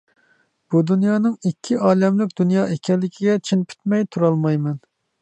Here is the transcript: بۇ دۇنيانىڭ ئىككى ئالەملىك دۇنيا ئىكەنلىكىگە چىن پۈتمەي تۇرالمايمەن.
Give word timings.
بۇ 0.75 0.79
دۇنيانىڭ 0.91 1.35
ئىككى 1.51 1.77
ئالەملىك 1.89 2.33
دۇنيا 2.43 2.65
ئىكەنلىكىگە 2.77 3.39
چىن 3.51 3.65
پۈتمەي 3.71 4.11
تۇرالمايمەن. 4.15 4.85